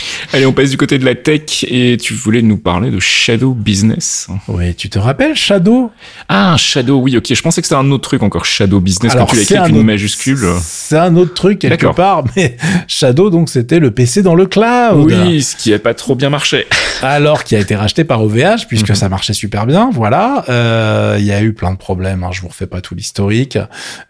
[0.32, 3.54] Allez, on passe du côté de la tech et tu voulais nous parler de Shadow
[3.54, 4.28] Business.
[4.48, 5.90] Oui, tu te rappelles Shadow?
[6.28, 7.32] Ah Shadow, oui, ok.
[7.32, 9.56] Je pensais que c'était un autre truc encore Shadow Business Alors, quand tu l'as écrit
[9.56, 10.38] avec une majuscule.
[10.60, 12.56] C'est un autre truc quelque part, mais
[12.88, 15.06] Shadow donc c'était le PC dans le cloud.
[15.06, 16.66] Oui, ce qui n'a pas trop bien marché.
[17.02, 20.44] Alors qui a été racheté par OVH puisque ça marchait super bien, voilà.
[20.48, 23.58] Euh, il y a eu plein de problèmes, hein, je vous refais pas tout l'historique.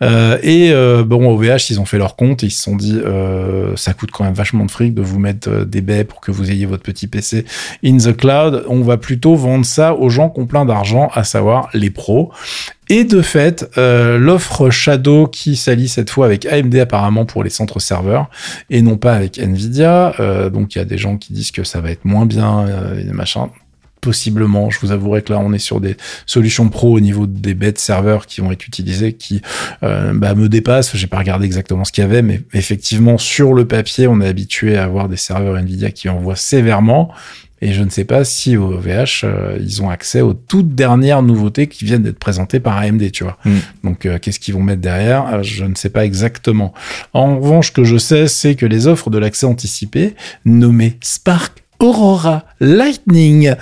[0.03, 3.01] Euh, et euh, bon, OVH, ils ont fait leur compte et ils se sont dit,
[3.77, 6.51] ça coûte quand même vachement de fric de vous mettre des baies pour que vous
[6.51, 7.45] ayez votre petit PC
[7.85, 8.65] in the cloud.
[8.69, 12.33] On va plutôt vendre ça aux gens qui ont plein d'argent, à savoir les pros.
[12.89, 17.79] Et de fait, l'offre Shadow qui s'allie cette fois avec AMD apparemment pour les centres
[17.79, 18.29] serveurs
[18.69, 20.15] et non pas avec Nvidia.
[20.53, 23.13] donc il y a des gens qui disent que ça va être moins bien, euh,
[23.13, 23.51] machin
[24.01, 24.71] possiblement.
[24.71, 27.79] Je vous avouerai que là, on est sur des solutions pro au niveau des bêtes
[27.79, 29.43] serveurs qui vont être utilisées, qui
[29.83, 30.97] euh, bah, me dépassent.
[30.97, 34.29] J'ai pas regardé exactement ce qu'il y avait, mais effectivement, sur le papier, on est
[34.29, 37.13] habitué à avoir des serveurs Nvidia qui envoient sévèrement.
[37.63, 41.23] Et je ne sais pas si au VH, euh, ils ont accès aux toutes dernières
[41.23, 43.37] nouveautés qui viennent d'être présentées par AMD, tu vois.
[43.45, 43.59] Mm.
[43.85, 46.73] Donc, euh, qu'est-ce qu'ils vont mettre derrière Je ne sais pas exactement.
[47.13, 50.15] En revanche, ce que je sais, c'est que les offres de l'accès anticipé,
[50.47, 53.55] nommées Spark Aurora Lightning.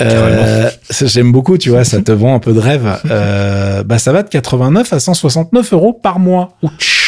[0.00, 2.98] Euh, J'aime beaucoup, tu vois, ça te vend un peu de rêve.
[3.10, 6.56] Euh, bah, ça va de 89 à 169 euros par mois.
[6.62, 7.05] Ouch.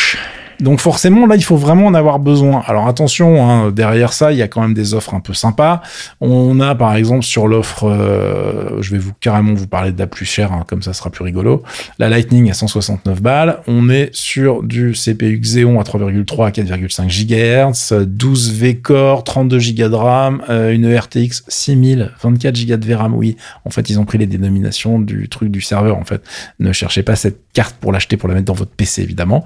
[0.60, 2.62] Donc forcément, là, il faut vraiment en avoir besoin.
[2.66, 5.82] Alors attention, hein, derrière ça, il y a quand même des offres un peu sympas.
[6.20, 10.08] On a par exemple sur l'offre, euh, je vais vous carrément vous parler de la
[10.08, 11.62] plus chère, hein, comme ça sera plus rigolo.
[11.98, 13.60] La Lightning à 169 balles.
[13.68, 19.88] On est sur du CPU Xeon à 3,3 à 4,5 GHz, 12 V-Core, 32 Go
[19.88, 23.14] de RAM, euh, une RTX 6000, 24 Go de VRAM.
[23.14, 25.96] Oui, en fait, ils ont pris les dénominations du truc du serveur.
[25.98, 26.22] En fait,
[26.58, 29.44] ne cherchez pas cette carte pour l'acheter, pour la mettre dans votre PC évidemment.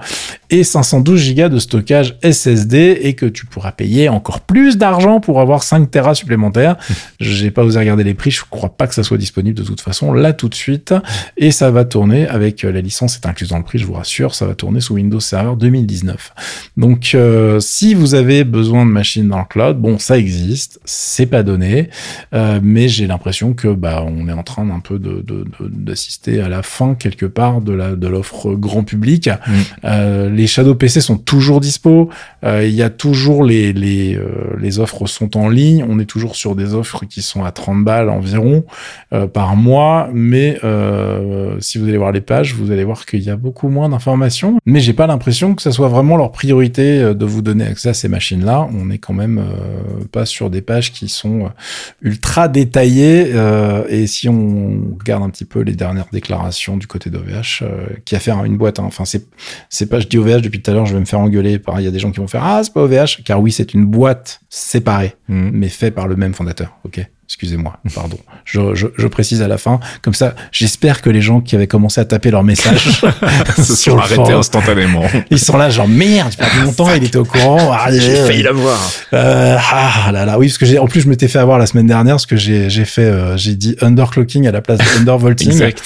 [0.50, 5.20] Et 500 12 Go de stockage SSD et que tu pourras payer encore plus d'argent
[5.20, 6.76] pour avoir 5 Tera supplémentaires.
[7.20, 9.80] J'ai pas osé regarder les prix, je crois pas que ça soit disponible de toute
[9.80, 10.94] façon là tout de suite.
[11.36, 13.94] Et ça va tourner avec euh, la licence est incluse dans le prix, je vous
[13.94, 16.32] rassure, ça va tourner sous Windows Server 2019.
[16.76, 21.26] Donc euh, si vous avez besoin de machines dans le cloud, bon ça existe, c'est
[21.26, 21.90] pas donné,
[22.34, 26.42] euh, mais j'ai l'impression que bah on est en train d'un peu d'assister de, de,
[26.42, 29.28] à la fin quelque part de la de l'offre grand public.
[29.28, 29.52] Mm.
[29.84, 32.10] Euh, les Shadow PC sont toujours dispo.
[32.44, 35.84] Euh, il y a toujours les les, euh, les offres sont en ligne.
[35.88, 38.64] On est toujours sur des offres qui sont à 30 balles environ
[39.12, 40.08] euh, par mois.
[40.12, 40.58] Mais
[41.60, 44.58] si vous allez voir les pages, vous allez voir qu'il y a beaucoup moins d'informations.
[44.66, 47.94] Mais j'ai pas l'impression que ça soit vraiment leur priorité de vous donner accès à
[47.94, 48.68] ces machines-là.
[48.74, 49.42] On est quand même
[50.10, 51.50] pas sur des pages qui sont
[52.00, 53.32] ultra détaillées.
[53.88, 57.64] et si on regarde un petit peu les dernières déclarations du côté d'OVH,
[58.04, 58.78] qui a fait une boîte.
[58.78, 58.84] Hein.
[58.86, 61.58] Enfin, c'est pas je dis OVH depuis tout à l'heure je vais me faire engueuler
[61.58, 63.52] par il y a des gens qui vont faire ah c'est pas OVH car oui
[63.52, 65.50] c'est une boîte séparée mmh.
[65.52, 68.18] mais fait par le même fondateur ok Excusez-moi, pardon.
[68.44, 69.80] Je, je, je, précise à la fin.
[70.02, 73.00] Comme ça, j'espère que les gens qui avaient commencé à taper leur message
[73.56, 75.04] se sont arrêtés instantanément.
[75.30, 77.72] Ils sont là, genre merde, j'ai perdu mon temps, il était au courant.
[77.72, 78.78] Ah, j'ai failli l'avoir.
[79.14, 81.64] Euh, ah là là, oui, parce que j'ai, en plus, je m'étais fait avoir la
[81.64, 85.00] semaine dernière, parce que j'ai, j'ai fait, euh, j'ai dit underclocking à la place de
[85.00, 85.52] undervolting.
[85.52, 85.82] exact.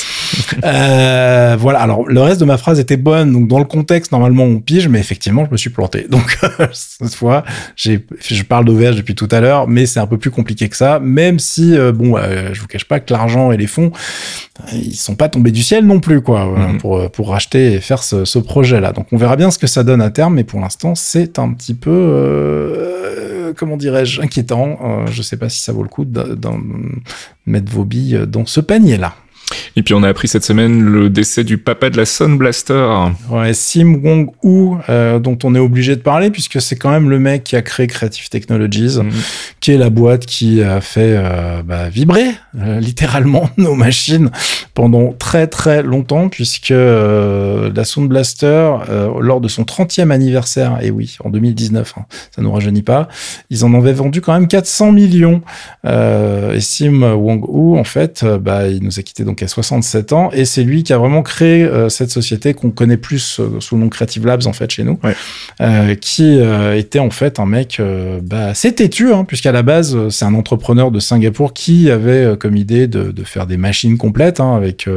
[0.64, 1.78] Euh, voilà.
[1.78, 3.32] Alors, le reste de ma phrase était bonne.
[3.32, 6.06] Donc, dans le contexte, normalement, on pige, mais effectivement, je me suis planté.
[6.10, 6.36] Donc,
[6.72, 7.44] cette fois,
[7.76, 10.76] j'ai, je parle d'OVH depuis tout à l'heure, mais c'est un peu plus compliqué que
[10.76, 10.98] ça.
[11.00, 13.92] Même si, euh, bon, euh, je vous cache pas que l'argent et les fonds,
[14.72, 16.78] ils sont pas tombés du ciel non plus, quoi, euh, mhm.
[16.78, 18.92] pour, pour racheter et faire ce, projet-là.
[18.92, 21.52] Donc on verra bien ce que ça donne à terme, mais pour l'instant, c'est un
[21.52, 25.06] petit peu peu, comment dirais-je, inquiétant.
[25.10, 26.36] je sais pas si ça vaut le coup de
[27.46, 29.14] mettre vos billes dans ce panier-là.
[29.76, 32.88] Et puis on a appris cette semaine le décès du papa de la Sun Blaster.
[33.30, 37.10] Ouais, Sim Wong Hu, euh, dont on est obligé de parler puisque c'est quand même
[37.10, 39.10] le mec qui a créé Creative Technologies, mhm.
[39.60, 44.30] qui est la boîte qui a fait euh, bah, vibrer euh, littéralement nos machines
[44.74, 48.72] pendant très très longtemps puisque la Sound Blaster,
[49.20, 52.04] lors de son 30e anniversaire, et oui, en 2019, hein,
[52.34, 53.08] ça nous rajeunit pas,
[53.50, 55.40] ils en avaient vendu quand même 400 millions.
[55.84, 60.30] et Sim Wong Hu, en fait, bah, il nous a quitté donc à 67 ans,
[60.32, 63.76] et c'est lui qui a vraiment créé euh, cette société qu'on connaît plus euh, sous
[63.76, 64.98] le nom Creative Labs en fait chez nous,
[65.60, 66.38] euh, qui
[66.74, 67.80] était en fait un mec
[68.22, 72.56] bah, assez têtu, hein, puisqu'à la base c'est un entrepreneur de Singapour qui avait comme
[72.56, 74.88] idée de, de, faire des machines complètes hein, avec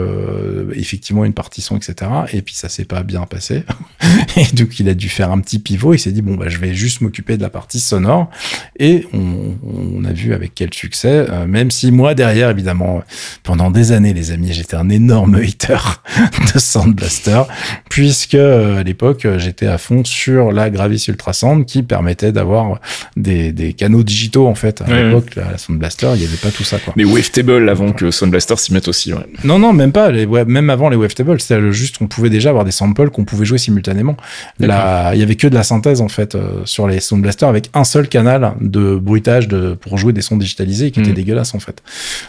[0.75, 2.11] effectivement une partition, etc.
[2.33, 3.63] Et puis ça s'est pas bien passé,
[4.37, 5.93] et donc il a dû faire un petit pivot.
[5.93, 8.29] Il s'est dit bon bah je vais juste m'occuper de la partie sonore,
[8.77, 13.03] et on, on a vu avec quel succès, même si moi derrière évidemment
[13.43, 16.01] pendant des années les amis, j'étais un énorme hater
[16.53, 17.43] de Sound Blaster,
[17.89, 22.79] puisque euh, à l'époque, j'étais à fond sur la Gravis Ultrasound qui permettait d'avoir
[23.15, 24.81] des, des, canaux digitaux, en fait.
[24.81, 26.93] À l'époque, la, Sound Blaster, il n'y avait pas tout ça, quoi.
[26.95, 29.25] Mais Wavetable avant que Sound Blaster s'y mette aussi, ouais.
[29.43, 30.11] Non, non, même pas.
[30.11, 33.45] Les, même avant les Wavetable, c'était juste, on pouvait déjà avoir des samples qu'on pouvait
[33.45, 34.17] jouer simultanément.
[34.59, 37.45] Là, il y avait que de la synthèse, en fait, euh, sur les Sound Blaster
[37.45, 41.15] avec un seul canal de bruitage de, pour jouer des sons digitalisés qui était hmm.
[41.15, 41.81] dégueulasse, en fait.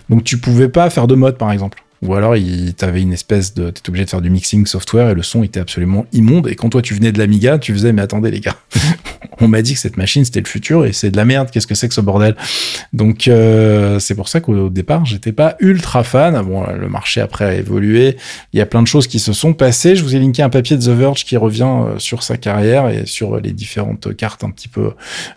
[0.08, 1.82] Donc, tu pouvais pas faire de mode, par exemple.
[2.02, 5.14] Ou alors, il t'avait une espèce de, t'étais obligé de faire du mixing software et
[5.14, 6.48] le son était absolument immonde.
[6.48, 8.56] Et quand toi tu venais de l'Amiga, tu faisais, mais attendez les gars,
[9.40, 11.50] on m'a dit que cette machine c'était le futur et c'est de la merde.
[11.50, 12.36] Qu'est-ce que c'est que ce bordel?
[12.94, 16.40] Donc euh, c'est pour ça qu'au départ j'étais pas ultra fan.
[16.42, 18.16] Bon, le marché après a évolué.
[18.54, 19.94] Il y a plein de choses qui se sont passées.
[19.94, 22.88] Je vous ai linké un papier de The Verge qui revient euh, sur sa carrière
[22.88, 24.92] et sur les différentes cartes un petit peu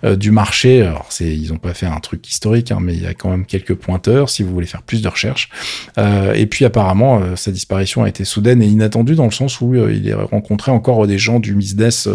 [0.05, 0.81] euh, du marché.
[0.81, 3.29] Alors c'est, ils ont pas fait un truc historique, hein, mais il y a quand
[3.29, 5.49] même quelques pointeurs si vous voulez faire plus de recherches.
[5.97, 9.73] et puis apparemment, euh, sa disparition a été soudaine et inattendue dans le sens où
[9.73, 12.07] euh, il a rencontré encore des gens du business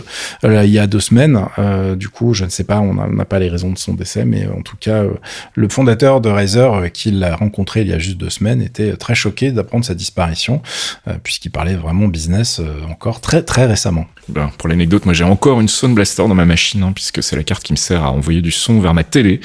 [0.45, 1.41] euh, il y a deux semaines.
[1.97, 4.47] du coup, je ne sais pas, on n'a pas les raisons de son décès, mais
[4.47, 5.03] en tout cas,
[5.55, 9.17] le fondateur de Razer, qui l'a rencontré il y a juste deux semaines, était très
[9.17, 10.63] choqué d'apprendre sa disparition,
[11.25, 14.07] puisqu'il parlait vraiment business encore très très récemment.
[14.29, 17.37] Ben, pour l'anecdote, moi j'ai encore une Sound Blaster dans ma machine, hein, puisque c'est
[17.37, 19.41] la carte qui me sert à envoyer du son vers ma télé.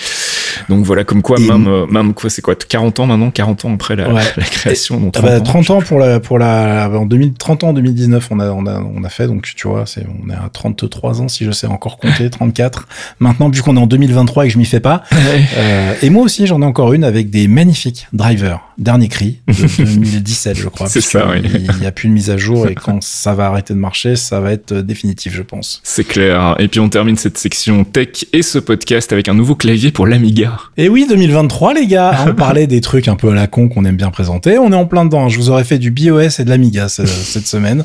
[0.69, 3.95] Donc voilà, comme quoi, même, même quoi, c'est quoi, 40 ans maintenant, 40 ans après
[3.95, 7.63] la, la création 30, ah bah, 30 ans, pour la pour la en 2000 30
[7.63, 10.29] ans en 2019 on a on a on a fait donc tu vois c'est on
[10.29, 12.87] est à 33 ans si je sais encore compter 34
[13.19, 15.03] maintenant vu qu'on est en 2023 et que je m'y fais pas
[15.57, 18.59] euh, et moi aussi j'en ai encore une avec des magnifiques drivers.
[18.77, 21.41] Dernier cri de 2017 je crois c'est ça oui.
[21.43, 24.15] il n'y a plus de mise à jour et quand ça va arrêter de marcher
[24.15, 25.81] ça va être définitif je pense.
[25.83, 26.55] C'est clair.
[26.59, 30.07] Et puis on termine cette section tech et ce podcast avec un nouveau clavier pour
[30.07, 30.57] l'Amiga.
[30.77, 32.25] Et oui 2023 les gars.
[32.27, 34.57] On parlait des trucs un peu à la con qu'on aime bien présenter.
[34.57, 35.29] On est en plein dedans.
[35.29, 37.83] Je vous aurais fait du BOS et de l'Amiga cette semaine.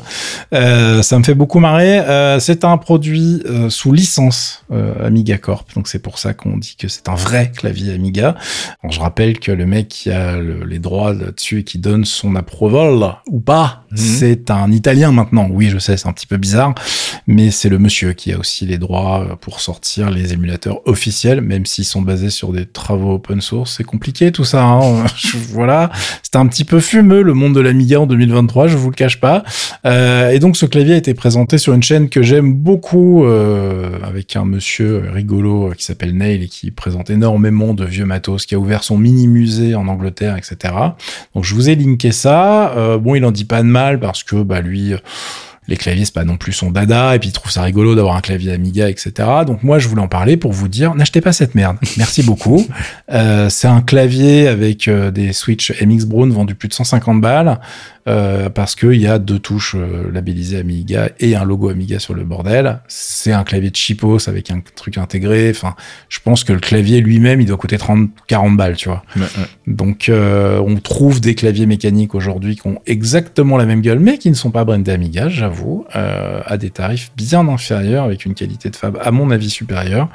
[0.53, 1.99] Euh, ça me fait beaucoup marrer.
[1.99, 4.63] Euh, c'est un produit euh, sous licence
[5.03, 8.35] Amiga Corp, donc c'est pour ça qu'on dit que c'est un vrai clavier Amiga.
[8.87, 13.15] je rappelle que le mec qui a les droits là-dessus et qui donne son approval
[13.27, 13.97] ou pas, mhm.
[13.97, 15.47] c'est un Italien maintenant.
[15.49, 16.75] Oui, je sais, c'est un petit peu bizarre,
[17.25, 21.65] mais c'est le monsieur qui a aussi les droits pour sortir les émulateurs officiels, même
[21.65, 23.77] s'ils sont basés sur des travaux open source.
[23.77, 24.63] C'est compliqué tout ça.
[24.63, 25.05] Hein.
[25.51, 25.89] voilà,
[26.21, 29.19] c'est un petit peu fumeux le monde de l'Amiga en 2023, je vous le cache
[29.19, 29.43] pas.
[29.85, 33.91] Euh, et donc ce clavier a été présenté sur une chaîne que j'aime beaucoup, euh,
[34.03, 38.55] avec un monsieur rigolo qui s'appelle Neil et qui présente énormément de vieux matos, qui
[38.55, 40.73] a ouvert son mini musée en Angleterre, etc.
[41.35, 42.73] Donc je vous ai linké ça.
[42.77, 44.93] Euh, bon, il en dit pas de mal parce que bah lui
[45.69, 48.15] les claviers c'est pas non plus son dada et puis il trouve ça rigolo d'avoir
[48.15, 51.33] un clavier Amiga etc donc moi je voulais en parler pour vous dire n'achetez pas
[51.33, 51.77] cette merde.
[51.97, 52.65] Merci beaucoup.
[53.11, 57.59] Euh, c'est un clavier avec euh, des switches MX Brown vendus plus de 150 balles
[58.09, 62.15] euh, parce qu'il y a deux touches euh, labellisées Amiga et un logo Amiga sur
[62.15, 62.79] le bordel.
[62.87, 65.51] C'est un clavier de chipos avec un truc intégré.
[65.51, 65.75] Enfin,
[66.09, 69.03] je pense que le clavier lui-même, il doit coûter 30, 40 balles, tu vois.
[69.67, 74.17] Donc, euh, on trouve des claviers mécaniques aujourd'hui qui ont exactement la même gueule, mais
[74.17, 78.69] qui ne sont pas brandés Amiga, j'avoue, à des tarifs bien inférieurs, avec une qualité
[78.69, 80.09] de fab, à mon avis, supérieure.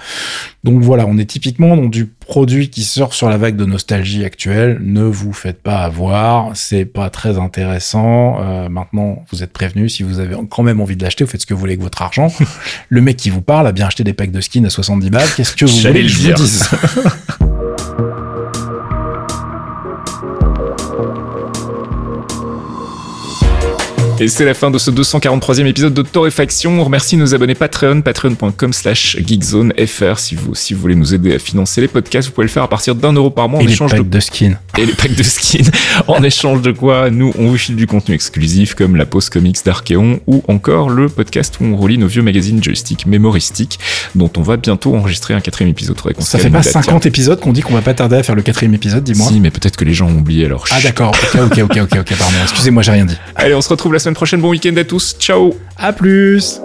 [0.65, 4.25] Donc voilà, on est typiquement dans du produit qui sort sur la vague de nostalgie
[4.25, 4.79] actuelle.
[4.83, 8.39] Ne vous faites pas avoir, c'est pas très intéressant.
[8.41, 9.89] Euh, maintenant, vous êtes prévenu.
[9.89, 11.83] Si vous avez quand même envie de l'acheter, vous faites ce que vous voulez avec
[11.83, 12.33] votre argent.
[12.89, 15.29] le mec qui vous parle a bien acheté des packs de skins à 70 balles.
[15.37, 16.69] Qu'est-ce que vous voulez que je vous dise?
[24.25, 26.81] Et c'est la fin de ce 243e épisode de Torréfaction.
[26.81, 30.19] On remercie nos abonnés Patreon, patreon.com slash geekzonefr.
[30.19, 32.63] Si vous, si vous voulez nous aider à financer les podcasts, vous pouvez le faire
[32.63, 34.01] à partir d'un euro par mois en échange de...
[34.01, 34.57] de skins.
[34.79, 35.71] Et les packs de skins.
[36.09, 39.59] en échange de quoi, nous, on vous file du contenu exclusif comme la pause comics
[39.63, 43.79] d'Archeon ou encore le podcast où on relit nos vieux magazines joystick mémoristiques
[44.15, 45.99] dont on va bientôt enregistrer un quatrième épisode.
[46.21, 48.73] Ça fait pas 50 épisodes qu'on dit qu'on va pas tarder à faire le quatrième
[48.73, 49.29] épisode, dis-moi.
[49.29, 50.65] Si, mais peut-être que les gens ont oublié alors.
[50.71, 52.37] Ah d'accord, ok, ok, ok, ok, pardon.
[52.45, 53.19] Excusez-moi, j'ai rien dit.
[53.35, 54.41] Allez, on se retrouve la semaine prochaine.
[54.41, 55.17] Bon week-end à tous.
[55.19, 55.55] Ciao.
[55.77, 56.61] À plus.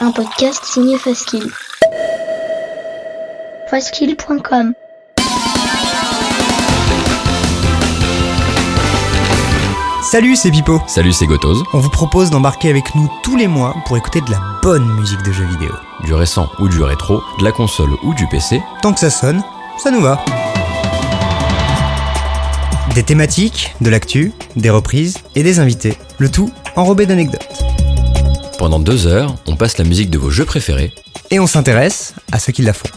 [0.00, 1.50] Un podcast signé Faskill.
[3.70, 4.74] Faskill.com
[10.02, 10.80] Salut, c'est Pipo.
[10.86, 11.64] Salut, c'est Gotoz.
[11.72, 15.22] On vous propose d'embarquer avec nous tous les mois pour écouter de la bonne musique
[15.22, 15.72] de jeux vidéo.
[16.04, 18.62] Du récent ou du rétro, de la console ou du PC.
[18.82, 19.42] Tant que ça sonne,
[19.78, 20.24] ça nous va.
[22.96, 25.98] Des thématiques, de l'actu, des reprises et des invités.
[26.16, 27.46] Le tout enrobé d'anecdotes.
[28.58, 30.94] Pendant deux heures, on passe la musique de vos jeux préférés.
[31.30, 32.88] Et on s'intéresse à ceux qui la font.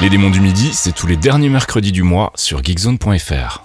[0.00, 3.63] Les démons du midi, c'est tous les derniers mercredis du mois sur geekzone.fr.